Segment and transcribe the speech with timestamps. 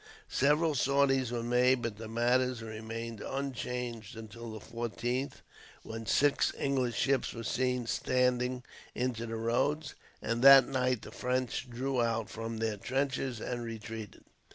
[0.31, 5.43] Several sorties were made, but matters remained unchanged until the 14th,
[5.83, 8.63] when six English ships were seen standing
[8.95, 14.23] into the roads; and that night the French drew out from their trenches, and retreated.